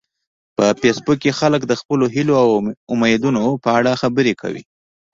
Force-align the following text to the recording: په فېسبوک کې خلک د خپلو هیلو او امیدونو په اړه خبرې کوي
په 0.57 0.65
فېسبوک 0.79 1.17
کې 1.23 1.37
خلک 1.39 1.61
د 1.67 1.73
خپلو 1.81 2.05
هیلو 2.15 2.33
او 2.43 2.49
امیدونو 2.93 3.43
په 3.63 3.69
اړه 3.77 3.99
خبرې 4.01 4.33
کوي 4.41 4.63